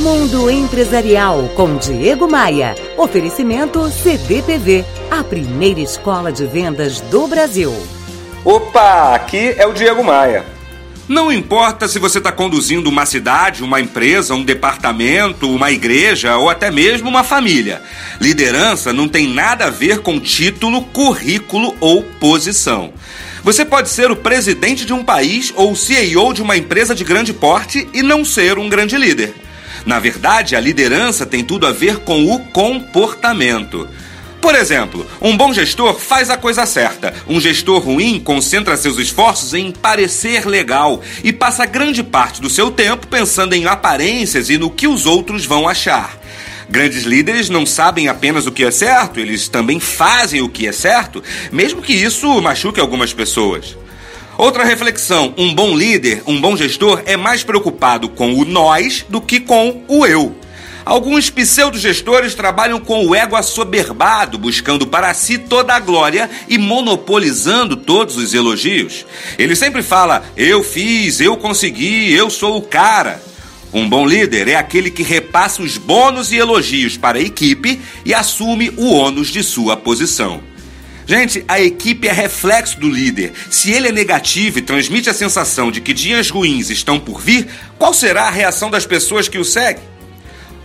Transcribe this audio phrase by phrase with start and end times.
[0.00, 2.74] Mundo Empresarial com Diego Maia.
[2.96, 7.70] Oferecimento CDPV, a primeira escola de vendas do Brasil.
[8.42, 10.46] Opa, aqui é o Diego Maia.
[11.06, 16.48] Não importa se você está conduzindo uma cidade, uma empresa, um departamento, uma igreja ou
[16.48, 17.82] até mesmo uma família.
[18.18, 22.90] Liderança não tem nada a ver com título, currículo ou posição.
[23.44, 27.04] Você pode ser o presidente de um país ou o CEO de uma empresa de
[27.04, 29.49] grande porte e não ser um grande líder.
[29.84, 33.88] Na verdade, a liderança tem tudo a ver com o comportamento.
[34.40, 37.12] Por exemplo, um bom gestor faz a coisa certa.
[37.28, 42.70] Um gestor ruim concentra seus esforços em parecer legal e passa grande parte do seu
[42.70, 46.18] tempo pensando em aparências e no que os outros vão achar.
[46.70, 50.72] Grandes líderes não sabem apenas o que é certo, eles também fazem o que é
[50.72, 53.76] certo, mesmo que isso machuque algumas pessoas.
[54.40, 59.20] Outra reflexão: um bom líder, um bom gestor é mais preocupado com o nós do
[59.20, 60.34] que com o eu.
[60.82, 67.76] Alguns pseudo-gestores trabalham com o ego assoberbado, buscando para si toda a glória e monopolizando
[67.76, 69.04] todos os elogios.
[69.38, 73.22] Ele sempre fala: eu fiz, eu consegui, eu sou o cara.
[73.74, 78.14] Um bom líder é aquele que repassa os bônus e elogios para a equipe e
[78.14, 80.40] assume o ônus de sua posição.
[81.10, 83.32] Gente, a equipe é reflexo do líder.
[83.50, 87.48] Se ele é negativo e transmite a sensação de que dias ruins estão por vir,
[87.76, 89.82] qual será a reação das pessoas que o seguem?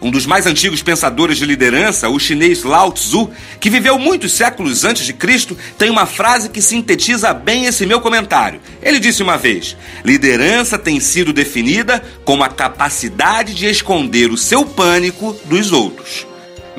[0.00, 3.28] Um dos mais antigos pensadores de liderança, o chinês Lao Tzu,
[3.60, 8.00] que viveu muitos séculos antes de Cristo, tem uma frase que sintetiza bem esse meu
[8.00, 8.62] comentário.
[8.82, 14.64] Ele disse uma vez: Liderança tem sido definida como a capacidade de esconder o seu
[14.64, 16.29] pânico dos outros.